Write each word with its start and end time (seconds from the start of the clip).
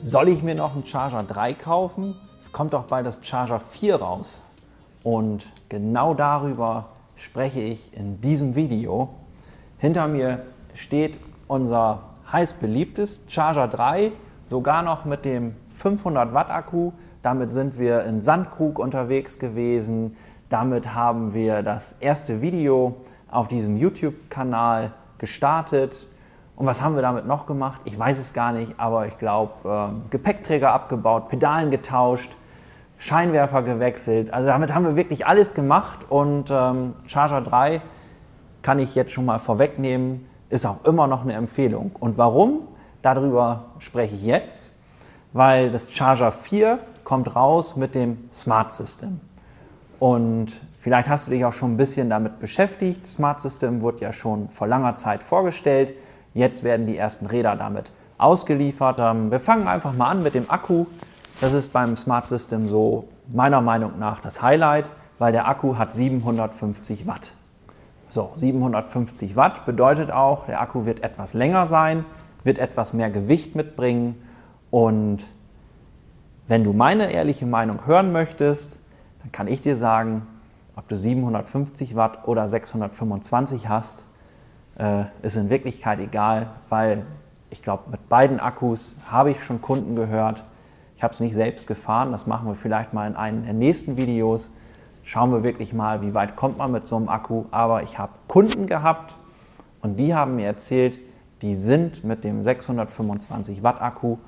Soll 0.00 0.28
ich 0.28 0.42
mir 0.42 0.54
noch 0.54 0.74
einen 0.74 0.84
Charger 0.84 1.22
3 1.22 1.54
kaufen? 1.54 2.16
Es 2.38 2.50
kommt 2.50 2.72
doch 2.72 2.84
bald 2.84 3.06
das 3.06 3.20
Charger 3.22 3.60
4 3.60 3.96
raus. 3.96 4.42
Und 5.04 5.52
genau 5.68 6.12
darüber 6.12 6.86
spreche 7.14 7.60
ich 7.60 7.96
in 7.96 8.20
diesem 8.20 8.56
Video. 8.56 9.10
Hinter 9.78 10.08
mir 10.08 10.44
steht 10.74 11.18
unser 11.46 12.00
heiß 12.32 12.54
beliebtes 12.54 13.22
Charger 13.28 13.68
3, 13.68 14.12
sogar 14.44 14.82
noch 14.82 15.04
mit 15.04 15.24
dem 15.24 15.54
500 15.76 16.34
Watt 16.34 16.50
Akku. 16.50 16.92
Damit 17.22 17.52
sind 17.52 17.78
wir 17.78 18.04
in 18.04 18.22
Sandkrug 18.22 18.78
unterwegs 18.78 19.38
gewesen. 19.38 20.16
Damit 20.48 20.94
haben 20.94 21.32
wir 21.32 21.62
das 21.62 21.96
erste 22.00 22.42
Video 22.42 22.96
auf 23.30 23.48
diesem 23.48 23.76
YouTube-Kanal 23.76 24.92
gestartet. 25.18 26.06
Und 26.56 26.66
was 26.66 26.82
haben 26.82 26.94
wir 26.94 27.02
damit 27.02 27.26
noch 27.26 27.46
gemacht? 27.46 27.80
Ich 27.84 27.98
weiß 27.98 28.18
es 28.18 28.32
gar 28.32 28.52
nicht, 28.52 28.74
aber 28.78 29.06
ich 29.06 29.18
glaube, 29.18 29.52
äh, 29.64 30.10
Gepäckträger 30.10 30.72
abgebaut, 30.72 31.28
Pedalen 31.28 31.70
getauscht, 31.70 32.30
Scheinwerfer 32.98 33.62
gewechselt. 33.62 34.32
Also 34.32 34.46
damit 34.46 34.72
haben 34.72 34.84
wir 34.84 34.94
wirklich 34.94 35.26
alles 35.26 35.54
gemacht 35.54 36.00
und 36.08 36.50
ähm, 36.50 36.94
Charger 37.06 37.40
3 37.40 37.80
kann 38.62 38.78
ich 38.78 38.94
jetzt 38.94 39.12
schon 39.12 39.24
mal 39.24 39.40
vorwegnehmen, 39.40 40.26
ist 40.50 40.66
auch 40.66 40.84
immer 40.84 41.08
noch 41.08 41.22
eine 41.22 41.32
Empfehlung. 41.32 41.90
Und 41.98 42.16
warum? 42.16 42.68
Darüber 43.02 43.64
spreche 43.80 44.14
ich 44.14 44.24
jetzt, 44.24 44.74
weil 45.32 45.72
das 45.72 45.92
Charger 45.92 46.30
4 46.30 46.78
kommt 47.02 47.34
raus 47.34 47.74
mit 47.74 47.96
dem 47.96 48.28
Smart 48.32 48.72
System. 48.72 49.20
Und 49.98 50.60
vielleicht 50.78 51.08
hast 51.08 51.26
du 51.26 51.32
dich 51.32 51.44
auch 51.44 51.52
schon 51.52 51.72
ein 51.74 51.76
bisschen 51.76 52.08
damit 52.08 52.38
beschäftigt. 52.38 53.06
Smart 53.06 53.40
System 53.40 53.80
wurde 53.80 54.02
ja 54.02 54.12
schon 54.12 54.48
vor 54.50 54.68
langer 54.68 54.94
Zeit 54.94 55.24
vorgestellt. 55.24 55.94
Jetzt 56.34 56.64
werden 56.64 56.86
die 56.86 56.96
ersten 56.96 57.26
Räder 57.26 57.56
damit 57.56 57.90
ausgeliefert. 58.18 58.98
Ähm, 58.98 59.30
wir 59.30 59.40
fangen 59.40 59.68
einfach 59.68 59.92
mal 59.92 60.10
an 60.10 60.22
mit 60.22 60.34
dem 60.34 60.50
Akku. 60.50 60.86
Das 61.40 61.52
ist 61.52 61.72
beim 61.72 61.96
Smart 61.96 62.28
System 62.28 62.68
so 62.68 63.08
meiner 63.32 63.60
Meinung 63.60 63.98
nach 63.98 64.20
das 64.20 64.42
Highlight, 64.42 64.90
weil 65.18 65.32
der 65.32 65.48
Akku 65.48 65.76
hat 65.76 65.94
750 65.94 67.06
Watt. 67.06 67.32
So, 68.08 68.32
750 68.36 69.36
Watt 69.36 69.64
bedeutet 69.64 70.10
auch, 70.10 70.46
der 70.46 70.60
Akku 70.60 70.84
wird 70.84 71.02
etwas 71.02 71.32
länger 71.32 71.66
sein, 71.66 72.04
wird 72.44 72.58
etwas 72.58 72.92
mehr 72.92 73.10
Gewicht 73.10 73.56
mitbringen 73.56 74.22
und 74.70 75.24
wenn 76.46 76.64
du 76.64 76.72
meine 76.72 77.10
ehrliche 77.10 77.46
Meinung 77.46 77.86
hören 77.86 78.12
möchtest, 78.12 78.78
dann 79.22 79.32
kann 79.32 79.48
ich 79.48 79.62
dir 79.62 79.76
sagen, 79.76 80.26
ob 80.76 80.88
du 80.88 80.96
750 80.96 81.96
Watt 81.96 82.26
oder 82.28 82.46
625 82.46 83.68
hast, 83.68 84.04
äh, 84.78 85.04
ist 85.22 85.36
in 85.36 85.50
Wirklichkeit 85.50 85.98
egal, 86.00 86.48
weil 86.68 87.04
ich 87.50 87.62
glaube, 87.62 87.90
mit 87.90 88.08
beiden 88.08 88.40
Akkus 88.40 88.96
habe 89.10 89.30
ich 89.30 89.42
schon 89.42 89.60
Kunden 89.60 89.94
gehört. 89.94 90.42
Ich 90.96 91.02
habe 91.02 91.12
es 91.12 91.20
nicht 91.20 91.34
selbst 91.34 91.66
gefahren, 91.66 92.12
das 92.12 92.26
machen 92.26 92.48
wir 92.48 92.54
vielleicht 92.54 92.92
mal 92.92 93.06
in 93.06 93.16
einem 93.16 93.44
der 93.44 93.54
nächsten 93.54 93.96
Videos. 93.96 94.50
Schauen 95.04 95.32
wir 95.32 95.42
wirklich 95.42 95.72
mal, 95.72 96.00
wie 96.00 96.14
weit 96.14 96.36
kommt 96.36 96.58
man 96.58 96.70
mit 96.70 96.86
so 96.86 96.96
einem 96.96 97.08
Akku. 97.08 97.44
Aber 97.50 97.82
ich 97.82 97.98
habe 97.98 98.12
Kunden 98.28 98.66
gehabt 98.66 99.16
und 99.80 99.96
die 99.96 100.14
haben 100.14 100.36
mir 100.36 100.46
erzählt, 100.46 100.98
die 101.42 101.56
sind 101.56 102.04
mit 102.04 102.22
dem 102.24 102.42
625 102.42 103.62
Watt 103.62 103.82
Akku 103.82 104.18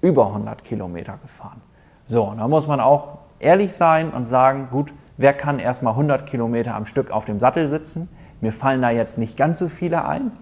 über 0.00 0.26
100 0.26 0.64
Kilometer 0.64 1.18
gefahren. 1.22 1.62
So, 2.06 2.24
und 2.24 2.38
da 2.38 2.48
muss 2.48 2.66
man 2.66 2.80
auch 2.80 3.18
ehrlich 3.38 3.72
sein 3.72 4.10
und 4.10 4.28
sagen, 4.28 4.68
gut, 4.70 4.92
wer 5.16 5.32
kann 5.32 5.58
erstmal 5.58 5.92
100 5.92 6.26
Kilometer 6.26 6.74
am 6.74 6.84
Stück 6.84 7.10
auf 7.10 7.24
dem 7.24 7.40
Sattel 7.40 7.68
sitzen? 7.68 8.08
Mir 8.40 8.52
fallen 8.52 8.82
da 8.82 8.90
jetzt 8.90 9.18
nicht 9.18 9.36
ganz 9.36 9.58
so 9.58 9.68
viele 9.68 10.04
ein. 10.04 10.32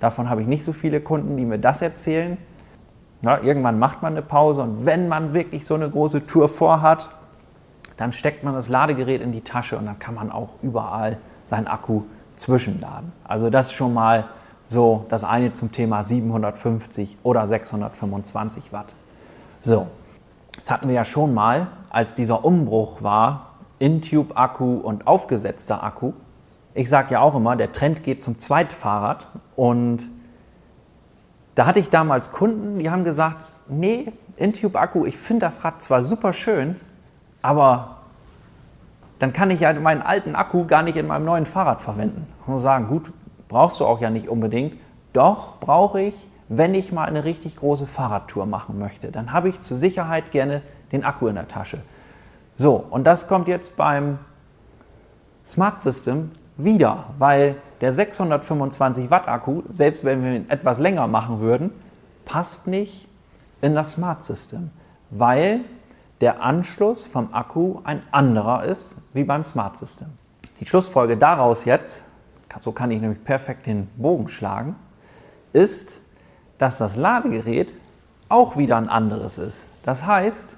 Davon 0.00 0.30
habe 0.30 0.42
ich 0.42 0.46
nicht 0.46 0.64
so 0.64 0.72
viele 0.72 1.00
Kunden, 1.00 1.36
die 1.36 1.44
mir 1.44 1.58
das 1.58 1.82
erzählen. 1.82 2.38
Ja, 3.22 3.40
irgendwann 3.40 3.78
macht 3.78 4.02
man 4.02 4.12
eine 4.12 4.22
Pause 4.22 4.62
und 4.62 4.86
wenn 4.86 5.08
man 5.08 5.34
wirklich 5.34 5.66
so 5.66 5.74
eine 5.74 5.90
große 5.90 6.26
Tour 6.26 6.48
vorhat, 6.48 7.08
dann 7.96 8.12
steckt 8.12 8.44
man 8.44 8.54
das 8.54 8.68
Ladegerät 8.68 9.20
in 9.20 9.32
die 9.32 9.40
Tasche 9.40 9.76
und 9.76 9.86
dann 9.86 9.98
kann 9.98 10.14
man 10.14 10.30
auch 10.30 10.50
überall 10.62 11.18
seinen 11.44 11.66
Akku 11.66 12.02
zwischenladen. 12.36 13.12
Also 13.24 13.50
das 13.50 13.68
ist 13.68 13.72
schon 13.72 13.92
mal 13.92 14.28
so 14.68 15.06
das 15.08 15.24
eine 15.24 15.52
zum 15.52 15.72
Thema 15.72 16.04
750 16.04 17.18
oder 17.24 17.46
625 17.46 18.72
Watt. 18.72 18.94
So, 19.60 19.88
das 20.56 20.70
hatten 20.70 20.86
wir 20.86 20.94
ja 20.94 21.04
schon 21.04 21.34
mal, 21.34 21.68
als 21.90 22.14
dieser 22.14 22.44
Umbruch 22.44 23.02
war, 23.02 23.54
In-Tube-Akku 23.80 24.76
und 24.76 25.06
aufgesetzter 25.08 25.82
Akku 25.82 26.12
ich 26.78 26.88
sage 26.88 27.14
ja 27.14 27.20
auch 27.20 27.34
immer, 27.34 27.56
der 27.56 27.72
Trend 27.72 28.04
geht 28.04 28.22
zum 28.22 28.38
Zweitfahrrad. 28.38 29.26
Und 29.56 30.08
da 31.56 31.66
hatte 31.66 31.80
ich 31.80 31.90
damals 31.90 32.30
Kunden, 32.30 32.78
die 32.78 32.88
haben 32.88 33.02
gesagt, 33.02 33.38
nee, 33.66 34.12
Intube-Akku, 34.36 35.04
ich 35.04 35.16
finde 35.16 35.46
das 35.46 35.64
Rad 35.64 35.82
zwar 35.82 36.04
super 36.04 36.32
schön, 36.32 36.76
aber 37.42 37.96
dann 39.18 39.32
kann 39.32 39.50
ich 39.50 39.58
ja 39.58 39.72
meinen 39.72 40.02
alten 40.02 40.36
Akku 40.36 40.66
gar 40.66 40.84
nicht 40.84 40.96
in 40.96 41.08
meinem 41.08 41.24
neuen 41.24 41.46
Fahrrad 41.46 41.80
verwenden. 41.80 42.28
Muss 42.46 42.62
sagen, 42.62 42.86
gut, 42.86 43.10
brauchst 43.48 43.80
du 43.80 43.84
auch 43.84 44.00
ja 44.00 44.08
nicht 44.08 44.28
unbedingt. 44.28 44.78
Doch 45.12 45.58
brauche 45.58 46.00
ich, 46.00 46.28
wenn 46.48 46.74
ich 46.74 46.92
mal 46.92 47.06
eine 47.06 47.24
richtig 47.24 47.56
große 47.56 47.88
Fahrradtour 47.88 48.46
machen 48.46 48.78
möchte. 48.78 49.10
Dann 49.10 49.32
habe 49.32 49.48
ich 49.48 49.60
zur 49.62 49.76
Sicherheit 49.76 50.30
gerne 50.30 50.62
den 50.92 51.02
Akku 51.02 51.26
in 51.26 51.34
der 51.34 51.48
Tasche. 51.48 51.80
So, 52.54 52.76
und 52.88 53.02
das 53.02 53.26
kommt 53.26 53.48
jetzt 53.48 53.76
beim 53.76 54.20
Smart 55.44 55.82
System 55.82 56.30
wieder, 56.58 57.04
weil 57.18 57.56
der 57.80 57.92
625 57.92 59.10
Watt 59.10 59.28
Akku, 59.28 59.62
selbst 59.72 60.04
wenn 60.04 60.22
wir 60.22 60.32
ihn 60.32 60.50
etwas 60.50 60.78
länger 60.78 61.06
machen 61.06 61.40
würden, 61.40 61.70
passt 62.24 62.66
nicht 62.66 63.08
in 63.62 63.74
das 63.74 63.94
Smart 63.94 64.24
System, 64.24 64.70
weil 65.10 65.60
der 66.20 66.42
Anschluss 66.42 67.06
vom 67.06 67.32
Akku 67.32 67.78
ein 67.84 68.02
anderer 68.10 68.64
ist 68.64 68.98
wie 69.14 69.24
beim 69.24 69.44
Smart 69.44 69.76
System. 69.76 70.08
Die 70.60 70.66
Schlussfolge 70.66 71.16
daraus 71.16 71.64
jetzt, 71.64 72.02
so 72.60 72.72
kann 72.72 72.90
ich 72.90 73.00
nämlich 73.00 73.22
perfekt 73.22 73.66
den 73.66 73.86
Bogen 73.96 74.28
schlagen, 74.28 74.74
ist, 75.52 76.00
dass 76.58 76.78
das 76.78 76.96
Ladegerät 76.96 77.72
auch 78.28 78.56
wieder 78.56 78.76
ein 78.76 78.88
anderes 78.88 79.38
ist. 79.38 79.68
Das 79.84 80.04
heißt, 80.04 80.56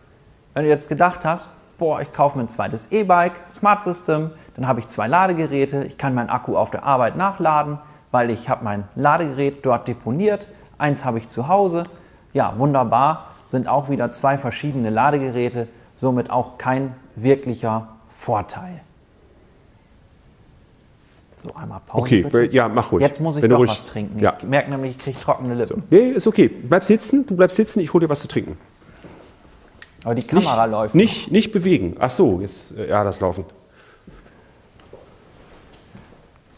wenn 0.54 0.64
du 0.64 0.70
jetzt 0.70 0.88
gedacht 0.88 1.24
hast, 1.24 1.50
boah, 1.80 2.00
ich 2.00 2.12
kaufe 2.12 2.36
mir 2.36 2.44
ein 2.44 2.48
zweites 2.48 2.92
E-Bike, 2.92 3.40
Smart 3.48 3.82
System, 3.82 4.30
dann 4.54 4.68
habe 4.68 4.78
ich 4.80 4.86
zwei 4.86 5.08
Ladegeräte, 5.08 5.82
ich 5.84 5.96
kann 5.96 6.14
meinen 6.14 6.28
Akku 6.28 6.56
auf 6.56 6.70
der 6.70 6.84
Arbeit 6.84 7.16
nachladen, 7.16 7.78
weil 8.12 8.30
ich 8.30 8.48
habe 8.48 8.62
mein 8.62 8.84
Ladegerät 8.94 9.64
dort 9.64 9.88
deponiert, 9.88 10.46
eins 10.78 11.04
habe 11.04 11.18
ich 11.18 11.28
zu 11.28 11.48
Hause. 11.48 11.84
Ja, 12.34 12.54
wunderbar, 12.58 13.30
sind 13.46 13.66
auch 13.66 13.88
wieder 13.88 14.10
zwei 14.10 14.36
verschiedene 14.36 14.90
Ladegeräte, 14.90 15.68
somit 15.96 16.30
auch 16.30 16.58
kein 16.58 16.94
wirklicher 17.16 17.88
Vorteil. 18.14 18.82
So, 21.36 21.54
einmal 21.54 21.80
Pause. 21.86 22.02
Okay, 22.02 22.22
bitte. 22.22 22.54
ja, 22.54 22.68
mach 22.68 22.92
ruhig. 22.92 23.00
Jetzt 23.00 23.18
muss 23.20 23.36
ich 23.36 23.42
Wenn 23.42 23.50
doch 23.50 23.66
was 23.66 23.86
trinken. 23.86 24.18
Ja. 24.18 24.36
Ich 24.38 24.44
merke 24.44 24.70
nämlich, 24.70 24.90
ich 24.92 24.98
kriege 24.98 25.18
trockene 25.18 25.54
Lippen. 25.54 25.80
So. 25.80 25.82
Nee, 25.88 26.10
ist 26.10 26.26
okay. 26.26 26.48
Bleib 26.48 26.84
sitzen, 26.84 27.24
du 27.24 27.34
bleibst 27.34 27.56
sitzen, 27.56 27.80
ich 27.80 27.94
hole 27.94 28.04
dir 28.04 28.10
was 28.10 28.20
zu 28.20 28.28
trinken. 28.28 28.58
Aber 30.04 30.14
die 30.14 30.22
Kamera 30.22 30.66
nicht, 30.66 30.72
läuft. 30.72 30.94
Nicht, 30.94 31.26
noch. 31.26 31.32
nicht 31.32 31.52
bewegen. 31.52 31.96
Ach 31.98 32.10
so, 32.10 32.40
jetzt, 32.40 32.76
äh, 32.76 32.88
ja, 32.88 33.04
das 33.04 33.20
Laufen. 33.20 33.44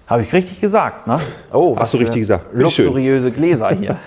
Habe 0.06 0.22
ich 0.22 0.32
richtig 0.32 0.60
gesagt, 0.60 1.06
ne? 1.06 1.18
Oh, 1.52 1.76
hast 1.78 1.94
du 1.94 1.98
richtig 1.98 2.20
gesagt. 2.20 2.46
Luxuriöse 2.52 3.30
Gläser 3.30 3.74
hier. 3.74 3.96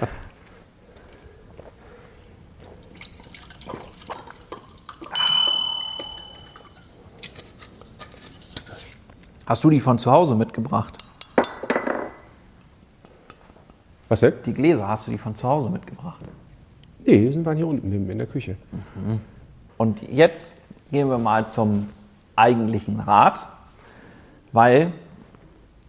Hast 9.45 9.63
du 9.63 9.69
die 9.69 9.79
von 9.79 9.99
zu 9.99 10.11
Hause 10.11 10.33
mitgebracht? 10.33 10.97
Was 14.09 14.19
denn? 14.21 14.33
Die 14.45 14.53
Gläser 14.53 14.87
hast 14.87 15.05
du 15.07 15.11
die 15.11 15.17
von 15.17 15.35
zu 15.35 15.47
Hause 15.47 15.69
mitgebracht? 15.69 16.21
Nee, 17.05 17.29
die 17.29 17.45
waren 17.45 17.55
hier 17.55 17.67
unten 17.67 17.91
in 17.91 18.17
der 18.17 18.27
Küche. 18.27 18.57
Mhm. 18.95 19.19
Und 19.77 20.01
jetzt 20.09 20.55
gehen 20.91 21.09
wir 21.09 21.17
mal 21.17 21.47
zum 21.49 21.89
eigentlichen 22.35 22.99
Rad, 22.99 23.47
weil 24.51 24.93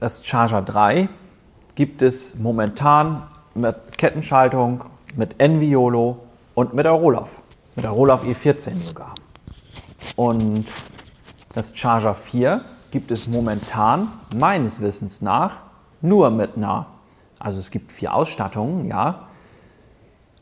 das 0.01 0.25
Charger 0.25 0.63
3 0.63 1.09
gibt 1.75 2.03
es 2.03 2.35
momentan 2.35 3.23
mit 3.55 3.99
Kettenschaltung, 3.99 4.85
mit 5.15 5.41
Enviolo 5.41 6.19
und 6.55 6.75
mit 6.75 6.85
der 6.85 6.93
Rohloff. 6.93 7.31
Mit 7.75 7.85
der 7.85 7.93
Rohloff 7.93 8.25
E14 8.25 8.87
sogar. 8.87 9.15
Und 10.17 10.67
das 11.55 11.77
Charger 11.77 12.15
4 12.15 12.65
gibt 12.91 13.11
es 13.11 13.27
momentan 13.27 14.09
meines 14.35 14.81
Wissens 14.81 15.21
nach 15.21 15.63
nur 16.01 16.31
mit 16.31 16.57
einer, 16.57 16.87
also 17.39 17.59
es 17.59 17.71
gibt 17.71 17.93
vier 17.93 18.15
Ausstattungen, 18.15 18.87
ja, 18.87 19.29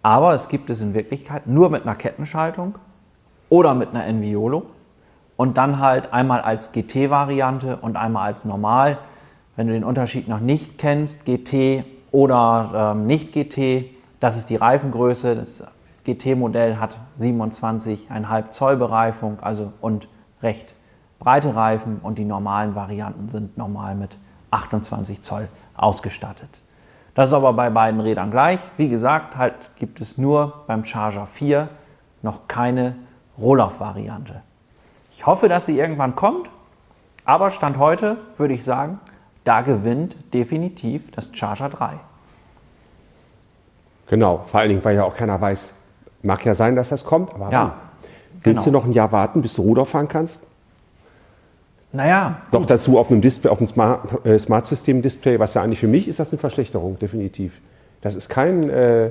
aber 0.02 0.35
es 0.35 0.49
gibt 0.49 0.70
es 0.70 0.81
in 0.81 0.94
Wirklichkeit 0.94 1.47
nur 1.47 1.70
mit 1.70 1.82
einer 1.82 1.94
Kettenschaltung 1.94 2.79
oder 3.49 3.75
mit 3.75 3.91
einer 3.91 4.06
Enviolo 4.06 4.67
und 5.37 5.58
dann 5.58 5.81
halt 5.81 6.12
einmal 6.12 6.41
als 6.41 6.73
GT-Variante 6.73 7.76
und 7.76 7.96
einmal 7.96 8.26
als 8.26 8.44
normal. 8.44 8.99
Wenn 9.56 9.67
du 9.67 9.73
den 9.73 9.85
Unterschied 9.85 10.29
noch 10.29 10.41
nicht 10.41 10.79
kennst, 10.79 11.25
GT 11.25 11.85
oder 12.11 12.94
ähm, 12.94 13.06
nicht 13.06 13.32
GT, 13.32 13.87
das 14.20 14.37
ist 14.37 14.50
die 14.50 14.56
Reifengröße. 14.56 15.37
Das 15.37 15.64
GT-Modell 16.05 16.79
hat 16.79 16.99
27,5 17.19 18.50
Zoll 18.50 18.76
Bereifung, 18.76 19.38
also 19.41 19.73
und 19.81 20.08
recht 20.43 20.75
breite 21.19 21.56
Reifen 21.56 22.00
und 22.02 22.19
die 22.19 22.25
normalen 22.25 22.75
Varianten 22.75 23.29
sind 23.29 23.56
normal 23.56 23.94
mit 23.94 24.19
28 24.50 25.23
Zoll 25.23 25.49
ausgestattet. 25.75 26.61
Das 27.14 27.29
ist 27.29 27.35
aber 27.35 27.52
bei 27.52 27.70
beiden 27.70 28.00
Rädern 28.00 28.31
gleich. 28.31 28.58
Wie 28.76 28.88
gesagt, 28.88 29.37
halt 29.37 29.55
gibt 29.76 30.00
es 30.00 30.19
nur 30.19 30.64
beim 30.67 30.85
Charger 30.85 31.26
4 31.26 31.69
noch 32.23 32.49
keine 32.49 32.97
Rohloff-Variante. 33.38 34.42
Ich 35.16 35.26
hoffe, 35.26 35.48
dass 35.48 35.66
sie 35.66 35.78
irgendwann 35.78 36.16
kommt, 36.16 36.50
aber 37.25 37.50
Stand 37.50 37.78
heute 37.78 38.19
würde 38.36 38.54
ich 38.54 38.64
sagen, 38.64 38.98
da 39.44 39.60
gewinnt 39.62 40.16
definitiv 40.32 41.10
das 41.12 41.31
Charger 41.34 41.69
3. 41.69 41.92
Genau, 44.08 44.42
vor 44.46 44.60
allen 44.60 44.69
Dingen, 44.70 44.84
weil 44.84 44.96
ja 44.96 45.04
auch 45.04 45.16
keiner 45.16 45.40
weiß, 45.40 45.70
mag 46.22 46.44
ja 46.44 46.54
sein, 46.54 46.76
dass 46.76 46.90
das 46.90 47.04
kommt, 47.04 47.34
aber 47.34 47.50
Ja, 47.50 47.62
wann? 47.62 47.72
willst 48.42 48.44
genau. 48.44 48.64
du 48.64 48.70
noch 48.70 48.84
ein 48.84 48.92
Jahr 48.92 49.12
warten, 49.12 49.40
bis 49.42 49.54
du 49.54 49.62
Ruder 49.62 49.84
fahren 49.84 50.08
kannst? 50.08 50.42
Naja, 51.92 52.38
Doch 52.50 52.66
dazu 52.66 52.98
auf 52.98 53.08
einem 53.10 53.20
Display, 53.20 53.50
auf 53.50 53.58
einem 53.58 53.69
Smart, 53.69 54.26
äh, 54.26 54.37
Smart 54.38 54.66
System 54.66 55.00
Display, 55.00 55.38
was 55.38 55.54
ja 55.54 55.62
eigentlich 55.62 55.78
für 55.78 55.87
mich 55.87 56.08
ist 56.08 56.19
das 56.19 56.32
eine 56.32 56.40
Verschlechterung, 56.40 56.98
definitiv. 56.98 57.52
Das 58.00 58.16
ist 58.16 58.28
kein, 58.28 58.69
äh, 58.69 59.10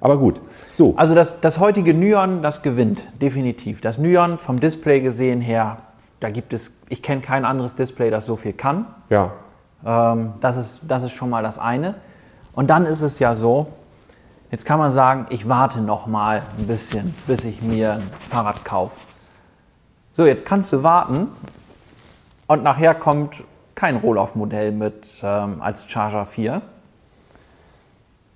aber 0.00 0.16
gut. 0.18 0.40
So, 0.74 0.94
Also 0.96 1.14
das, 1.14 1.40
das 1.40 1.58
heutige 1.58 1.94
Nyon, 1.94 2.42
das 2.42 2.62
gewinnt, 2.62 3.08
definitiv. 3.20 3.80
Das 3.80 3.98
Nyon 3.98 4.38
vom 4.38 4.60
Display 4.60 5.00
gesehen 5.00 5.40
her, 5.40 5.78
da 6.20 6.30
gibt 6.30 6.52
es, 6.52 6.72
ich 6.88 7.02
kenne 7.02 7.20
kein 7.20 7.44
anderes 7.44 7.74
Display, 7.74 8.10
das 8.10 8.26
so 8.26 8.36
viel 8.36 8.52
kann. 8.52 8.86
ja, 9.10 9.32
Ähm, 9.84 10.32
das, 10.40 10.56
ist, 10.56 10.80
das 10.88 11.04
ist 11.04 11.12
schon 11.12 11.30
mal 11.30 11.42
das 11.42 11.58
eine. 11.58 11.94
Und 12.52 12.68
dann 12.70 12.86
ist 12.86 13.02
es 13.02 13.18
ja 13.20 13.34
so, 13.34 13.68
jetzt 14.50 14.64
kann 14.64 14.78
man 14.78 14.90
sagen, 14.90 15.26
ich 15.30 15.48
warte 15.48 15.80
noch 15.80 16.06
mal 16.06 16.42
ein 16.58 16.66
bisschen, 16.66 17.14
bis 17.26 17.44
ich 17.44 17.62
mir 17.62 17.94
ein 17.94 18.10
Fahrrad 18.30 18.64
kaufe. 18.64 18.96
So, 20.12 20.26
jetzt 20.26 20.44
kannst 20.44 20.72
du 20.72 20.82
warten 20.82 21.28
und 22.48 22.64
nachher 22.64 22.94
kommt 22.94 23.44
kein 23.76 23.96
Rohloff-Modell 23.96 24.72
mit 24.72 25.06
ähm, 25.22 25.62
als 25.62 25.88
Charger 25.88 26.26
4. 26.26 26.60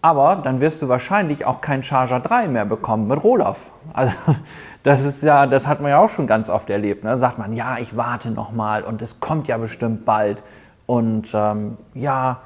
Aber 0.03 0.37
dann 0.37 0.61
wirst 0.61 0.83
du 0.83 0.89
wahrscheinlich 0.89 1.45
auch 1.47 1.61
keinen 1.61 1.85
Charger 1.85 2.19
3 2.19 2.49
mehr 2.49 2.65
bekommen 2.65 3.07
mit 3.07 3.23
Rohloff. 3.23 3.59
Also 3.93 4.13
das 4.83 5.05
ist 5.05 5.23
ja, 5.23 5.47
das 5.47 5.69
hat 5.69 5.81
man 5.81 5.91
ja 5.91 5.99
auch 5.99 6.09
schon 6.09 6.27
ganz 6.27 6.49
oft 6.49 6.69
erlebt. 6.71 7.05
Ne? 7.05 7.11
Da 7.11 7.19
sagt 7.19 7.39
man, 7.39 7.53
ja, 7.53 7.79
ich 7.79 7.97
warte 7.97 8.31
noch 8.31 8.51
mal 8.51 8.83
und 8.83 9.01
es 9.01 9.21
kommt 9.21 9.47
ja 9.47 9.57
bestimmt 9.59 10.05
bald. 10.05 10.43
Und 10.87 11.31
ähm, 11.33 11.77
ja, 11.95 12.41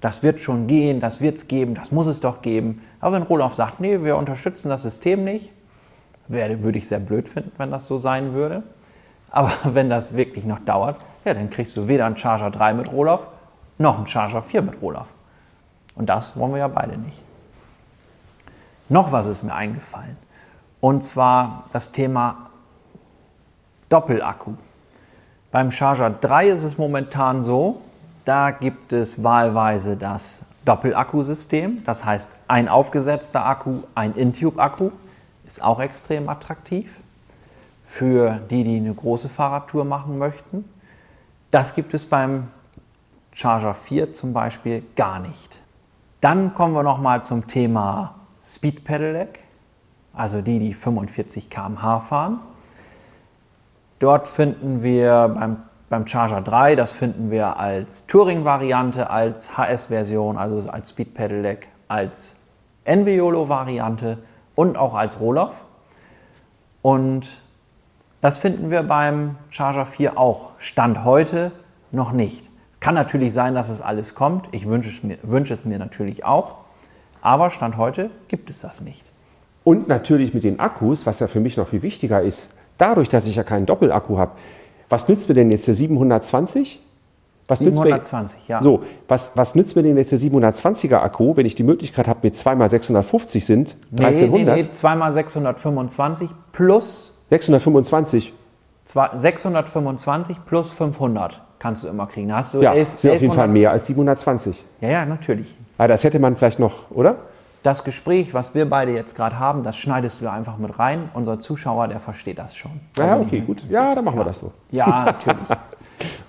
das 0.00 0.22
wird 0.22 0.40
schon 0.40 0.66
gehen, 0.66 1.00
das 1.00 1.20
wird 1.20 1.36
es 1.36 1.48
geben, 1.48 1.74
das 1.74 1.92
muss 1.92 2.06
es 2.06 2.20
doch 2.20 2.40
geben. 2.40 2.82
Aber 2.98 3.16
wenn 3.16 3.22
Rohloff 3.22 3.54
sagt, 3.54 3.78
nee, 3.78 4.02
wir 4.02 4.16
unterstützen 4.16 4.70
das 4.70 4.82
System 4.82 5.22
nicht, 5.22 5.52
wäre, 6.28 6.62
würde 6.62 6.78
ich 6.78 6.88
sehr 6.88 6.98
blöd 6.98 7.28
finden, 7.28 7.52
wenn 7.58 7.70
das 7.70 7.86
so 7.86 7.98
sein 7.98 8.32
würde. 8.32 8.62
Aber 9.30 9.52
wenn 9.64 9.90
das 9.90 10.16
wirklich 10.16 10.46
noch 10.46 10.60
dauert, 10.60 10.96
ja, 11.26 11.34
dann 11.34 11.50
kriegst 11.50 11.76
du 11.76 11.88
weder 11.88 12.06
einen 12.06 12.16
Charger 12.16 12.50
3 12.50 12.72
mit 12.72 12.90
Rohloff, 12.90 13.28
noch 13.76 13.98
einen 13.98 14.06
Charger 14.06 14.40
4 14.40 14.62
mit 14.62 14.80
Rohloff. 14.80 15.08
Und 15.94 16.06
das 16.06 16.36
wollen 16.36 16.52
wir 16.52 16.58
ja 16.58 16.68
beide 16.68 16.96
nicht. 16.96 17.22
Noch 18.88 19.12
was 19.12 19.26
ist 19.26 19.42
mir 19.42 19.54
eingefallen. 19.54 20.16
Und 20.80 21.04
zwar 21.04 21.64
das 21.72 21.92
Thema 21.92 22.50
Doppelakku. 23.88 24.54
Beim 25.50 25.70
Charger 25.70 26.10
3 26.10 26.48
ist 26.48 26.64
es 26.64 26.78
momentan 26.78 27.42
so, 27.42 27.80
da 28.24 28.50
gibt 28.50 28.92
es 28.92 29.22
wahlweise 29.22 29.96
das 29.96 30.42
Doppelakkusystem. 30.64 31.84
Das 31.84 32.04
heißt, 32.04 32.30
ein 32.48 32.68
aufgesetzter 32.68 33.44
Akku, 33.44 33.82
ein 33.94 34.14
In-Tube-Akku. 34.14 34.90
Ist 35.46 35.62
auch 35.62 35.80
extrem 35.80 36.28
attraktiv 36.28 36.88
für 37.86 38.40
die, 38.48 38.64
die 38.64 38.76
eine 38.76 38.94
große 38.94 39.28
Fahrradtour 39.28 39.84
machen 39.84 40.18
möchten. 40.18 40.64
Das 41.50 41.74
gibt 41.74 41.92
es 41.92 42.06
beim 42.06 42.48
Charger 43.32 43.74
4 43.74 44.12
zum 44.12 44.32
Beispiel 44.32 44.82
gar 44.96 45.18
nicht. 45.18 45.61
Dann 46.22 46.54
kommen 46.54 46.72
wir 46.72 46.84
nochmal 46.84 47.24
zum 47.24 47.48
Thema 47.48 48.14
Speed 48.46 48.84
Pedelec, 48.84 49.40
also 50.14 50.40
die, 50.40 50.60
die 50.60 50.72
45 50.72 51.50
km/h 51.50 51.98
fahren. 51.98 52.38
Dort 53.98 54.28
finden 54.28 54.84
wir 54.84 55.34
beim, 55.36 55.64
beim 55.88 56.06
Charger 56.06 56.40
3, 56.40 56.76
das 56.76 56.92
finden 56.92 57.32
wir 57.32 57.56
als 57.56 58.06
Touring-Variante, 58.06 59.10
als 59.10 59.58
HS-Version, 59.58 60.38
also 60.38 60.70
als 60.70 60.90
Speed 60.90 61.12
Pedelec, 61.14 61.66
als 61.88 62.36
Enviolo-Variante 62.84 64.18
und 64.54 64.76
auch 64.76 64.94
als 64.94 65.18
Rohloff. 65.18 65.64
Und 66.82 67.42
das 68.20 68.38
finden 68.38 68.70
wir 68.70 68.84
beim 68.84 69.38
Charger 69.50 69.86
4 69.86 70.16
auch. 70.16 70.50
Stand 70.58 71.04
heute 71.04 71.50
noch 71.90 72.12
nicht. 72.12 72.51
Kann 72.82 72.96
natürlich 72.96 73.32
sein, 73.32 73.54
dass 73.54 73.68
es 73.68 73.80
alles 73.80 74.16
kommt. 74.16 74.48
Ich 74.50 74.68
wünsche 74.68 74.90
es 74.90 75.04
mir, 75.04 75.16
wünsche 75.22 75.52
es 75.54 75.64
mir 75.64 75.78
natürlich 75.78 76.24
auch. 76.24 76.56
Aber 77.20 77.50
Stand 77.50 77.76
heute 77.76 78.10
gibt 78.26 78.50
es 78.50 78.60
das 78.62 78.80
nicht. 78.80 79.04
Und 79.62 79.86
natürlich 79.86 80.34
mit 80.34 80.42
den 80.42 80.58
Akkus, 80.58 81.06
was 81.06 81.20
ja 81.20 81.28
für 81.28 81.38
mich 81.38 81.56
noch 81.56 81.68
viel 81.68 81.82
wichtiger 81.82 82.20
ist, 82.22 82.48
dadurch, 82.78 83.08
dass 83.08 83.28
ich 83.28 83.36
ja 83.36 83.44
keinen 83.44 83.66
Doppelakku 83.66 84.18
habe, 84.18 84.32
was 84.88 85.06
nützt 85.08 85.28
mir 85.28 85.34
denn 85.36 85.52
jetzt 85.52 85.68
der 85.68 85.74
720? 85.74 86.82
Was 87.46 87.60
nützt 87.60 87.78
mir- 87.78 87.84
720, 87.84 88.48
ja. 88.48 88.60
So, 88.60 88.82
was, 89.06 89.30
was 89.36 89.54
nützt 89.54 89.76
mir 89.76 89.84
denn 89.84 89.96
jetzt 89.96 90.10
der 90.10 90.18
720er 90.18 90.96
Akku, 90.96 91.36
wenn 91.36 91.46
ich 91.46 91.54
die 91.54 91.62
Möglichkeit 91.62 92.08
habe, 92.08 92.18
mit 92.24 92.34
2x650 92.34 93.44
sind, 93.44 93.76
Nee, 93.92 94.04
1300, 94.06 94.56
nee, 94.56 94.62
nee, 94.62 94.70
zweimal 94.72 95.12
625 95.12 96.30
plus 96.50 97.16
625, 97.30 98.32
zwei- 98.84 99.10
625 99.16 100.44
plus 100.46 100.72
500 100.72 101.40
kannst 101.62 101.84
du 101.84 101.88
immer 101.88 102.06
kriegen. 102.06 102.28
Da 102.28 102.38
hast 102.38 102.54
du 102.54 102.60
ja, 102.60 102.74
11, 102.74 102.88
sind 102.96 103.12
auf 103.12 103.20
jeden 103.20 103.32
Fall 103.32 103.44
1100 103.44 103.52
mehr 103.52 103.70
als 103.70 103.86
720. 103.86 104.64
Ja, 104.80 104.88
ja, 104.88 105.06
natürlich. 105.06 105.56
Aber 105.78 105.88
das 105.88 106.02
hätte 106.02 106.18
man 106.18 106.36
vielleicht 106.36 106.58
noch, 106.58 106.90
oder? 106.90 107.16
Das 107.62 107.84
Gespräch, 107.84 108.34
was 108.34 108.56
wir 108.56 108.68
beide 108.68 108.92
jetzt 108.92 109.14
gerade 109.14 109.38
haben, 109.38 109.62
das 109.62 109.76
schneidest 109.76 110.20
du 110.20 110.28
einfach 110.28 110.58
mit 110.58 110.80
rein. 110.80 111.10
Unser 111.14 111.38
Zuschauer, 111.38 111.86
der 111.86 112.00
versteht 112.00 112.40
das 112.40 112.56
schon. 112.56 112.72
Da 112.96 113.06
Ja, 113.06 113.20
okay, 113.20 113.40
gut. 113.40 113.62
Ja, 113.68 113.94
dann 113.94 114.04
machen 114.04 114.18
wir 114.18 114.24
das 114.24 114.40
so. 114.40 114.52
Ja, 114.72 115.04
natürlich. 115.04 115.48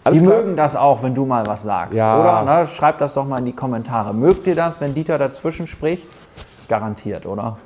Alles 0.04 0.20
die 0.20 0.26
klar? 0.26 0.38
mögen 0.38 0.56
das 0.56 0.76
auch, 0.76 1.02
wenn 1.02 1.16
du 1.16 1.26
mal 1.26 1.48
was 1.48 1.64
sagst. 1.64 1.98
Ja. 1.98 2.20
Oder? 2.20 2.60
Ne? 2.62 2.68
Schreibt 2.68 3.02
das 3.02 3.16
doch 3.16 3.26
mal 3.26 3.40
in 3.40 3.46
die 3.46 3.54
Kommentare. 3.54 4.14
Mögt 4.14 4.46
ihr 4.46 4.54
das, 4.54 4.80
wenn 4.80 4.94
Dieter 4.94 5.18
dazwischen 5.18 5.66
spricht? 5.66 6.08
Garantiert, 6.70 7.26
oder? 7.26 7.58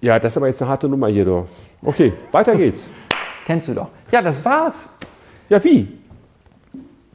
Ja, 0.00 0.18
das 0.18 0.32
ist 0.32 0.38
aber 0.38 0.48
jetzt 0.48 0.60
eine 0.60 0.72
harte 0.72 0.88
Nummer 0.88 1.06
hier, 1.06 1.24
du. 1.24 1.46
Okay, 1.82 2.12
weiter 2.32 2.56
geht's. 2.56 2.88
Kennst 3.44 3.68
du 3.68 3.74
doch. 3.74 3.90
Ja, 4.10 4.20
das 4.20 4.44
war's. 4.44 4.90
Ja, 5.48 5.62
wie? 5.62 6.00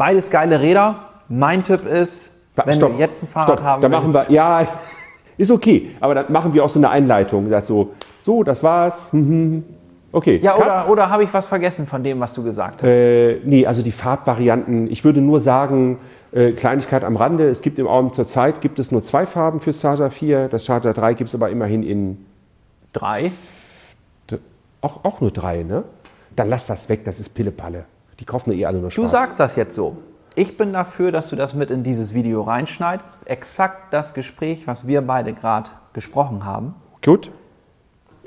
Beides 0.01 0.31
geile 0.31 0.59
Räder. 0.59 0.95
Mein 1.29 1.63
Tipp 1.63 1.85
ist, 1.85 2.33
wenn 2.55 2.73
Stopp, 2.73 2.93
du 2.93 2.97
jetzt 2.97 3.21
ein 3.21 3.27
Fahrrad 3.27 3.59
stopp, 3.59 3.63
haben 3.63 3.81
dann 3.83 3.91
machen 3.91 4.11
willst, 4.11 4.29
wir, 4.29 4.35
ja, 4.35 4.67
ist 5.37 5.51
okay, 5.51 5.91
aber 5.99 6.15
dann 6.15 6.31
machen 6.31 6.55
wir 6.55 6.65
auch 6.65 6.69
so 6.69 6.79
eine 6.79 6.89
Einleitung. 6.89 7.47
Sagt 7.49 7.67
so, 7.67 7.91
so, 8.19 8.41
das 8.41 8.63
war's. 8.63 9.11
hm, 9.11 9.27
hm. 9.27 9.63
Okay. 10.11 10.39
Ja, 10.41 10.57
oder, 10.57 10.89
oder 10.89 11.09
habe 11.11 11.23
ich 11.23 11.31
was 11.31 11.45
vergessen 11.45 11.85
von 11.85 12.03
dem, 12.03 12.19
was 12.19 12.33
du 12.33 12.41
gesagt 12.41 12.81
hast? 12.81 12.89
Äh, 12.89 13.41
nee, 13.43 13.67
also 13.67 13.83
die 13.83 13.91
Farbvarianten. 13.91 14.89
Ich 14.89 15.03
würde 15.03 15.21
nur 15.21 15.39
sagen, 15.39 15.99
äh, 16.31 16.53
Kleinigkeit 16.53 17.03
am 17.03 17.15
Rande. 17.15 17.47
Es 17.47 17.61
gibt 17.61 17.77
im 17.77 17.85
Augenblick 17.85 18.15
zur 18.15 18.25
Zeit 18.25 18.59
gibt 18.59 18.79
es 18.79 18.91
nur 18.91 19.03
zwei 19.03 19.27
Farben 19.27 19.59
für 19.59 19.71
Charger 19.71 20.09
4. 20.09 20.47
Das 20.47 20.65
Charger 20.65 20.93
3 20.93 21.13
gibt 21.13 21.27
es 21.27 21.35
aber 21.35 21.51
immerhin 21.51 21.83
in 21.83 22.25
Drei. 22.91 23.31
auch, 24.81 25.05
auch 25.05 25.21
nur 25.21 25.29
drei, 25.29 25.61
ne? 25.61 25.83
Dann 26.35 26.49
lass 26.49 26.65
das 26.65 26.89
weg, 26.89 27.05
das 27.05 27.19
ist 27.19 27.29
Pillepalle. 27.35 27.85
Die 28.21 28.25
kaufen 28.25 28.51
ja 28.51 28.57
eh 28.57 28.65
alle 28.67 28.77
nur 28.79 28.89
Du 28.89 28.95
schwarz. 28.95 29.11
sagst 29.11 29.39
das 29.39 29.55
jetzt 29.57 29.75
so. 29.75 29.97
Ich 30.35 30.55
bin 30.55 30.71
dafür, 30.71 31.11
dass 31.11 31.29
du 31.29 31.35
das 31.35 31.53
mit 31.55 31.69
in 31.71 31.83
dieses 31.83 32.13
Video 32.13 32.41
reinschneidest. 32.43 33.27
Exakt 33.27 33.91
das 33.93 34.13
Gespräch, 34.13 34.65
was 34.67 34.87
wir 34.87 35.01
beide 35.01 35.33
gerade 35.33 35.69
gesprochen 35.91 36.45
haben. 36.45 36.75
Gut. 37.03 37.31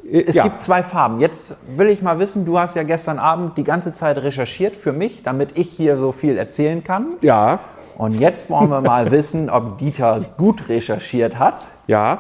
Äh, 0.05 0.25
Es 0.27 0.37
ja. 0.37 0.43
gibt 0.43 0.61
zwei 0.61 0.83
Farben. 0.83 1.21
Jetzt 1.21 1.57
will 1.79 1.89
ich 1.89 2.03
mal 2.03 2.19
wissen, 2.19 2.45
du 2.45 2.59
hast 2.59 2.77
ja 2.77 2.83
gestern 2.83 3.19
Abend 3.19 3.57
die 3.57 3.65
ganze 3.65 3.93
Zeit 3.95 4.19
recherchiert 4.19 4.77
für 4.77 4.93
mich, 4.93 5.23
damit 5.23 5.57
ich 5.57 5.71
hier 5.71 5.97
so 5.99 6.13
viel 6.13 6.37
erzählen 6.37 6.85
kann. 6.85 7.15
Ja, 7.23 7.61
Und 7.97 8.13
jetzt 8.21 8.51
wollen 8.51 8.69
wir 8.69 8.83
mal 8.83 9.11
wissen, 9.13 9.49
ob 9.49 9.79
Dieter 9.79 10.21
gut 10.37 10.69
recherchiert 10.69 11.39
hat. 11.39 11.69
ja, 11.87 12.19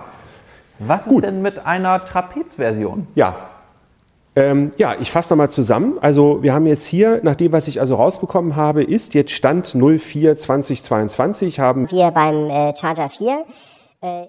Was 0.78 1.04
Gut. 1.04 1.16
ist 1.18 1.24
denn 1.26 1.42
mit 1.42 1.66
einer 1.66 2.04
Trapezversion? 2.04 3.08
ja. 3.16 3.34
Ähm, 4.36 4.70
ja, 4.78 4.96
ich 4.98 5.12
fasse 5.12 5.32
nochmal 5.32 5.50
zusammen. 5.50 5.98
Also 6.00 6.42
wir 6.42 6.52
haben 6.52 6.66
jetzt 6.66 6.84
hier, 6.86 7.20
nach 7.22 7.36
dem, 7.36 7.52
was 7.52 7.68
ich 7.68 7.78
also 7.80 7.94
rausbekommen 7.94 8.56
habe, 8.56 8.82
ist 8.82 9.14
jetzt 9.14 9.30
Stand 9.30 9.74
04 9.76 10.36
2022, 10.36 11.60
haben 11.60 11.88
wir 11.90 12.10
beim 12.10 12.50
äh, 12.50 12.76
Charger 12.76 13.08
4. 13.08 13.44
Äh, 14.00 14.26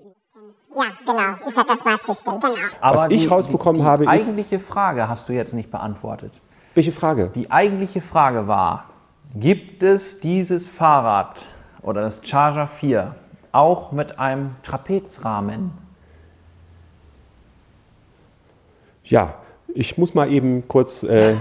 Ja, 0.75 0.83
genau. 1.05 1.49
Ist 1.49 1.57
halt 1.57 1.69
das 1.69 1.79
Smart 1.79 2.01
System, 2.03 2.39
genau. 2.39 2.53
Aber 2.81 2.97
Was 2.97 3.05
ich 3.09 3.31
rausbekommen 3.31 3.81
die, 3.81 3.87
habe, 3.87 4.05
Die 4.05 4.15
ist- 4.15 4.27
eigentliche 4.29 4.59
Frage 4.59 5.07
hast 5.09 5.27
du 5.29 5.33
jetzt 5.33 5.53
nicht 5.53 5.71
beantwortet. 5.71 6.33
welche 6.75 6.91
Frage? 6.91 7.31
Die 7.33 7.49
eigentliche 7.49 8.01
Frage 8.01 8.47
war, 8.47 8.85
gibt 9.33 9.81
es 9.81 10.19
dieses 10.19 10.67
Fahrrad 10.67 11.41
oder 11.81 12.01
das 12.01 12.21
Charger 12.23 12.67
4 12.67 13.15
auch 13.53 13.91
mit 13.91 14.19
einem 14.19 14.55
Trapezrahmen? 14.61 15.71
Ja, 19.05 19.35
ich 19.75 19.97
muss 19.97 20.13
mal 20.13 20.31
eben 20.31 20.67
kurz. 20.67 21.03
Äh, 21.03 21.35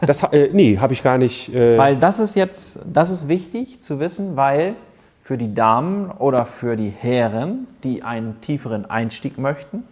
das, 0.00 0.22
äh, 0.22 0.48
nee, 0.52 0.78
habe 0.78 0.92
ich 0.94 1.02
gar 1.02 1.18
nicht. 1.18 1.52
Äh, 1.52 1.76
Weil 1.76 1.96
das 1.96 2.18
ist 2.18 2.36
jetzt, 2.36 2.80
das 2.90 3.10
ist 3.10 3.28
wichtig 3.28 3.82
zu 3.82 4.00
wissen, 4.00 4.36
weil 4.36 4.74
für 5.20 5.36
die 5.36 5.52
Damen 5.52 6.10
oder 6.10 6.46
für 6.46 6.76
die 6.76 6.88
Herren, 6.88 7.66
die 7.84 8.02
einen 8.02 8.40
tieferen 8.40 8.88
Einstieg 8.88 9.36
möchten, 9.36 9.84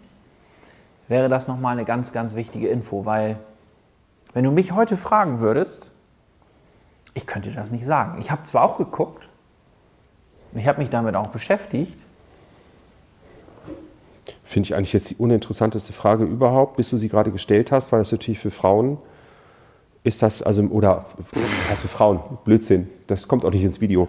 wäre 1.07 1.29
das 1.29 1.47
nochmal 1.47 1.73
eine 1.73 1.85
ganz, 1.85 2.11
ganz 2.11 2.35
wichtige 2.35 2.69
Info, 2.69 3.05
weil 3.05 3.37
wenn 4.33 4.43
du 4.43 4.51
mich 4.51 4.71
heute 4.71 4.97
fragen 4.97 5.39
würdest, 5.39 5.91
ich 7.13 7.25
könnte 7.25 7.51
das 7.51 7.71
nicht 7.71 7.85
sagen. 7.85 8.19
Ich 8.19 8.31
habe 8.31 8.43
zwar 8.43 8.63
auch 8.63 8.77
geguckt, 8.77 9.27
ich 10.53 10.67
habe 10.67 10.79
mich 10.79 10.89
damit 10.89 11.15
auch 11.15 11.27
beschäftigt, 11.27 11.97
Finde 14.49 14.65
ich 14.65 14.73
eigentlich 14.73 14.93
jetzt 14.93 15.11
die 15.11 15.15
uninteressanteste 15.15 15.93
Frage 15.93 16.23
überhaupt, 16.23 16.77
bis 16.77 16.89
du 16.89 16.97
sie 16.97 17.07
gerade 17.07 17.29
gestellt 17.29 17.71
hast, 17.71 17.91
weil 17.91 17.99
das 17.99 18.11
natürlich 18.11 18.39
für 18.39 18.49
Frauen 18.49 18.97
ist 20.03 20.23
das, 20.23 20.41
also, 20.41 20.63
oder 20.63 21.05
was 21.69 21.81
für 21.81 21.87
Frauen, 21.87 22.19
Blödsinn, 22.45 22.89
das 23.05 23.27
kommt 23.27 23.45
auch 23.45 23.51
nicht 23.51 23.63
ins 23.63 23.79
Video. 23.79 24.07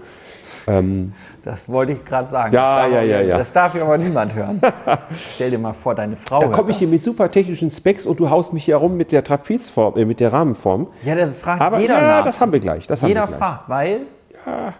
Ähm, 0.66 1.12
das 1.42 1.68
wollte 1.68 1.92
ich 1.92 2.06
gerade 2.06 2.30
sagen. 2.30 2.54
Ja, 2.54 2.62
das 2.62 2.80
darf 2.84 2.92
ja, 2.94 3.02
ja, 3.02 3.20
ja. 3.20 3.36
Das 3.36 3.52
darf 3.52 3.74
ja 3.74 3.82
aber 3.82 3.98
niemand 3.98 4.34
hören. 4.34 4.62
Stell 5.34 5.50
dir 5.50 5.58
mal 5.58 5.74
vor, 5.74 5.94
deine 5.94 6.16
Frau 6.16 6.40
da 6.40 6.48
komme 6.48 6.70
ich 6.70 6.78
hier 6.78 6.88
mit 6.88 7.04
super 7.04 7.30
technischen 7.30 7.70
Specs 7.70 8.06
und 8.06 8.18
du 8.18 8.30
haust 8.30 8.54
mich 8.54 8.64
hier 8.64 8.76
rum 8.76 8.96
mit 8.96 9.12
der 9.12 9.22
Trapezform, 9.22 9.98
äh, 9.98 10.06
mit 10.06 10.20
der 10.20 10.32
Rahmenform. 10.32 10.86
Ja, 11.02 11.16
das 11.16 11.34
fragt 11.34 11.60
Aber 11.60 11.80
jeder 11.80 12.00
ja, 12.00 12.16
nach. 12.16 12.24
das 12.24 12.40
haben 12.40 12.52
wir 12.52 12.60
gleich. 12.60 12.86
Das 12.86 13.02
Jeder 13.02 13.26
gleich. 13.26 13.38
fragt, 13.38 13.68
weil 13.68 14.00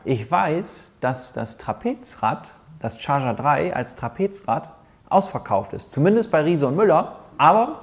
ich 0.06 0.30
weiß, 0.30 0.92
dass 1.02 1.34
das 1.34 1.58
Trapezrad, 1.58 2.48
das 2.78 2.98
Charger 2.98 3.34
3 3.34 3.76
als 3.76 3.94
Trapezrad 3.94 4.70
ausverkauft 5.10 5.72
ist. 5.74 5.92
Zumindest 5.92 6.30
bei 6.30 6.42
Riese 6.42 6.66
und 6.66 6.76
Müller. 6.76 7.16
Aber 7.36 7.80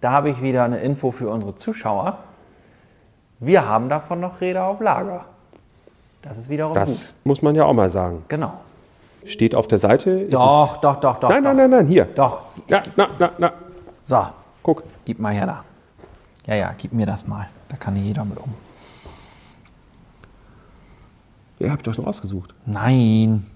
da 0.00 0.12
habe 0.12 0.30
ich 0.30 0.40
wieder 0.40 0.64
eine 0.64 0.78
Info 0.78 1.10
für 1.10 1.28
unsere 1.28 1.54
Zuschauer. 1.54 2.18
Wir 3.38 3.66
haben 3.68 3.88
davon 3.88 4.20
noch 4.20 4.40
Räder 4.40 4.64
auf 4.64 4.80
Lager. 4.80 5.26
Das 6.22 6.38
ist 6.38 6.48
wiederum 6.48 6.74
Das 6.74 7.08
gut. 7.14 7.26
muss 7.26 7.42
man 7.42 7.54
ja 7.54 7.64
auch 7.64 7.72
mal 7.72 7.90
sagen. 7.90 8.24
Genau. 8.28 8.52
Steht 9.24 9.54
auf 9.54 9.66
der 9.66 9.78
Seite. 9.78 10.26
Doch, 10.28 10.76
doch, 10.78 10.96
doch, 10.96 11.16
doch. 11.16 11.28
Nein, 11.28 11.42
doch. 11.42 11.50
nein, 11.50 11.56
nein, 11.56 11.70
nein, 11.70 11.86
hier. 11.86 12.04
Doch. 12.06 12.44
Ja, 12.68 12.82
na, 12.96 13.08
na, 13.18 13.30
na. 13.38 13.52
So, 14.02 14.24
Guck. 14.62 14.84
gib 15.04 15.18
mal 15.18 15.32
her 15.34 15.46
da. 15.46 15.64
Ja, 16.46 16.54
ja, 16.54 16.74
gib 16.78 16.92
mir 16.92 17.06
das 17.06 17.26
mal. 17.26 17.48
Da 17.68 17.76
kann 17.76 17.96
jeder 17.96 18.24
mit 18.24 18.38
um. 18.38 18.54
Ja, 21.58 21.70
hab 21.70 21.78
ich 21.78 21.84
doch 21.84 21.94
schon 21.94 22.06
ausgesucht. 22.06 22.54
Nein. 22.64 23.46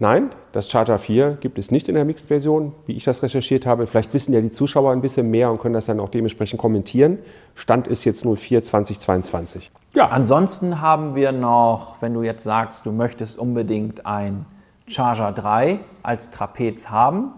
Nein, 0.00 0.30
das 0.52 0.70
Charter 0.70 0.96
4 0.96 1.38
gibt 1.40 1.58
es 1.58 1.72
nicht 1.72 1.88
in 1.88 1.96
der 1.96 2.04
Mixed-Version, 2.04 2.72
wie 2.86 2.92
ich 2.92 3.02
das 3.02 3.22
recherchiert 3.24 3.66
habe. 3.66 3.88
Vielleicht 3.88 4.14
wissen 4.14 4.32
ja 4.32 4.40
die 4.40 4.50
Zuschauer 4.50 4.92
ein 4.92 5.00
bisschen 5.00 5.28
mehr 5.28 5.50
und 5.50 5.60
können 5.60 5.74
das 5.74 5.86
dann 5.86 5.98
auch 5.98 6.08
dementsprechend 6.08 6.60
kommentieren. 6.60 7.18
Stand 7.56 7.88
ist 7.88 8.04
jetzt 8.04 8.24
04 8.24 8.62
2022. 8.62 9.72
Ja, 9.94 10.08
Ansonsten 10.08 10.80
haben 10.80 11.16
wir 11.16 11.32
noch, 11.32 11.96
wenn 12.00 12.14
du 12.14 12.22
jetzt 12.22 12.44
sagst, 12.44 12.86
du 12.86 12.92
möchtest 12.92 13.38
unbedingt 13.38 14.06
ein 14.06 14.46
Charger 14.86 15.32
3 15.32 15.80
als 16.04 16.30
Trapez 16.30 16.90
haben, 16.90 17.32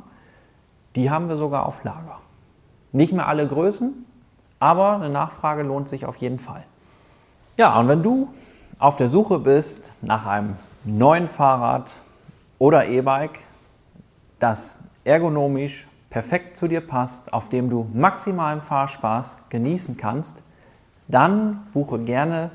die 0.97 1.11
haben 1.11 1.31
wir 1.31 1.37
sogar 1.37 1.65
auf 1.65 1.83
Lager. 1.83 2.19
Nicht 2.93 3.13
mehr 3.15 3.27
alle 3.27 3.47
Größen, 3.47 4.05
aber 4.59 4.97
eine 4.97 5.09
Nachfrage 5.09 5.63
lohnt 5.63 5.89
sich 5.89 6.05
auf 6.05 6.17
jeden 6.17 6.39
Fall. 6.39 6.65
Ja, 7.57 7.79
und 7.81 7.89
wenn 7.89 8.03
du 8.03 8.29
auf 8.79 8.97
der 8.97 9.09
Suche 9.09 9.39
bist 9.39 9.93
nach 10.03 10.27
einem 10.27 10.57
neuen 10.85 11.27
Fahrrad 11.27 11.91
oder 12.61 12.87
E-Bike, 12.87 13.39
das 14.39 14.79
ergonomisch 15.03 15.89
perfekt 16.11 16.57
zu 16.59 16.69
dir 16.69 16.83
passt, 16.83 17.33
auf 17.33 17.49
dem 17.49 17.71
du 17.71 17.89
maximalen 17.95 18.61
Fahrspaß 18.61 19.39
genießen 19.49 19.97
kannst, 19.97 20.37
dann 21.09 21.67
buche 21.73 21.99
gerne 22.01 22.51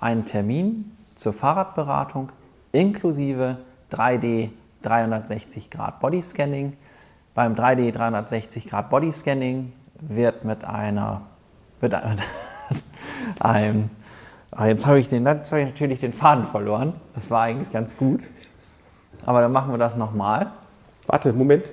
einen 0.00 0.24
Termin 0.24 0.92
zur 1.16 1.32
Fahrradberatung 1.32 2.30
inklusive 2.72 3.58
3D 3.90 4.50
360 4.82 5.68
Grad 5.70 5.98
Bodyscanning. 5.98 6.76
Beim 7.34 7.54
3D 7.54 7.90
360 7.90 8.68
Grad 8.68 8.88
Bodyscanning 8.88 9.72
wird 10.00 10.44
mit 10.44 10.64
einer 10.64 11.22
ein- 11.80 12.22
einem 13.40 13.90
jetzt 14.66 14.86
habe 14.86 15.00
ich, 15.00 15.08
den, 15.08 15.26
jetzt 15.26 15.50
habe 15.50 15.62
ich 15.62 15.66
natürlich 15.68 16.00
den 16.00 16.12
Faden 16.12 16.46
verloren. 16.46 16.92
Das 17.16 17.30
war 17.32 17.42
eigentlich 17.42 17.72
ganz 17.72 17.96
gut. 17.96 18.20
Aber 19.26 19.40
dann 19.40 19.52
machen 19.52 19.70
wir 19.72 19.78
das 19.78 19.96
nochmal. 19.96 20.48
warte, 21.06 21.32
Moment. 21.32 21.64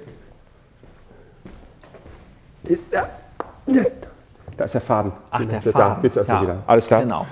Da 4.57 4.65
ist 4.65 4.73
der 4.73 4.81
Faden. 4.81 5.11
Ach, 5.29 5.39
Den 5.39 5.49
der 5.49 5.61
Faden. 5.61 5.73
Da. 5.73 5.99
Jetzt 6.03 6.15
du 6.15 6.21
Ja, 6.21 6.41
wieder. 6.41 6.57
Alles 6.67 6.87
klar. 6.87 7.01
Genau. 7.01 7.25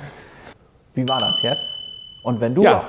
Wie 0.93 1.07
war 1.07 1.19
das 1.19 1.41
jetzt? 1.41 1.75
Und 2.23 2.41
wenn 2.41 2.55
du 2.55 2.63
Ja. 2.63 2.83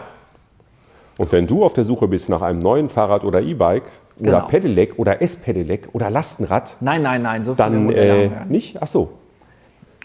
Und 1.18 1.32
wenn 1.32 1.46
du 1.46 1.64
auf 1.64 1.74
der 1.74 1.84
Suche 1.84 2.08
bist 2.08 2.30
nach 2.30 2.40
einem 2.40 2.60
neuen 2.60 2.88
Fahrrad 2.88 3.24
oder 3.24 3.42
E-Bike 3.42 3.84
oder 4.20 4.30
Genau. 4.32 4.46
Pedelec 4.46 4.98
oder 4.98 5.20
S-Pedelec 5.20 5.88
oder 5.92 6.08
Lastenrad, 6.08 6.78
Nein, 6.80 7.02
nein, 7.02 7.20
nein, 7.22 7.44
so 7.44 7.54
viele 7.54 7.68
dann 7.70 7.90
äh, 7.90 8.30
nicht? 8.48 8.80
Ach 8.80 8.86
so. 8.86 9.12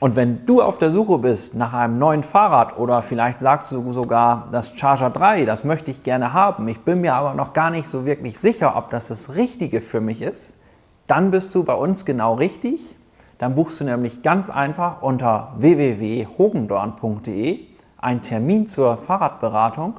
Und 0.02 0.18
wenn 0.18 0.46
du 0.46 0.62
auf 0.62 0.78
der 0.78 0.92
Suche 0.92 1.20
bist 1.20 1.56
nach 1.56 1.74
einem 1.74 1.98
neuen 1.98 2.24
Fahrrad 2.24 2.78
oder 2.78 3.02
vielleicht 3.02 3.40
sagst 3.40 3.72
du 3.72 3.94
sogar, 3.94 4.50
das 4.52 4.78
Charger 4.78 5.10
3, 5.10 5.46
das 5.46 5.64
möchte 5.64 5.90
ich 5.90 6.04
gerne 6.04 6.34
haben, 6.34 6.68
ich 6.68 6.82
bin 6.82 7.00
mir 7.00 7.16
aber 7.16 7.34
noch 7.34 7.54
gar 7.54 7.70
nicht 7.70 7.88
so 7.88 8.06
wirklich 8.06 8.38
sicher, 8.38 8.76
ob 8.76 8.90
das 8.90 9.08
das 9.08 9.36
Richtige 9.36 9.80
für 9.80 10.02
mich 10.02 10.22
ist, 10.22 10.52
dann 11.08 11.32
bist 11.32 11.56
du 11.56 11.64
bei 11.64 11.74
uns 11.74 12.04
genau 12.04 12.34
richtig. 12.34 12.98
Dann 13.38 13.56
buchst 13.56 13.80
du 13.80 13.86
nämlich 13.86 14.22
ganz 14.22 14.50
einfach 14.50 15.02
unter 15.02 15.54
www.hogendorn.de 15.58 17.60
einen 17.98 18.22
Termin 18.22 18.68
zur 18.68 18.98
Fahrradberatung 18.98 19.96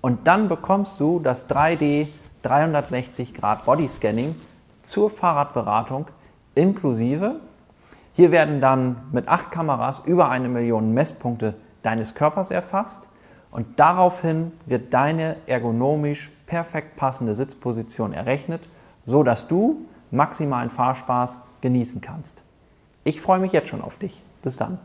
und 0.00 0.26
dann 0.26 0.48
bekommst 0.48 0.98
du 1.00 1.20
das 1.20 1.48
3D 1.48 2.08
360 2.42 3.34
Grad 3.34 3.64
Bodyscanning 3.64 4.34
zur 4.82 5.10
Fahrradberatung 5.10 6.06
inklusive 6.54 7.40
hier 8.12 8.30
werden 8.30 8.60
dann 8.60 8.96
mit 9.12 9.28
acht 9.28 9.50
Kameras 9.50 10.00
über 10.00 10.28
eine 10.28 10.48
Million 10.48 10.92
Messpunkte 10.92 11.54
deines 11.82 12.14
Körpers 12.14 12.50
erfasst 12.50 13.08
und 13.50 13.80
daraufhin 13.80 14.52
wird 14.66 14.92
deine 14.92 15.36
ergonomisch 15.46 16.30
perfekt 16.46 16.96
passende 16.96 17.34
Sitzposition 17.34 18.12
errechnet, 18.12 18.68
so 19.06 19.22
dass 19.22 19.48
du 19.48 19.86
maximalen 20.10 20.70
Fahrspaß 20.70 21.38
genießen 21.62 22.00
kannst. 22.00 22.42
Ich 23.04 23.20
freue 23.20 23.40
mich 23.40 23.52
jetzt 23.52 23.68
schon 23.68 23.82
auf 23.82 23.96
dich. 23.96 24.22
Bis 24.42 24.56
dann. 24.56 24.78